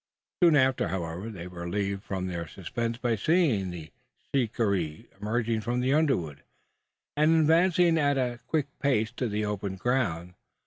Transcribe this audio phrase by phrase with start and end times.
[0.41, 3.91] Soon after, however, they were relieved from their suspense, by seeing the
[4.33, 6.41] shikaree emerging from the underwood,
[7.15, 10.33] and advancing at a quick pace to the open ground.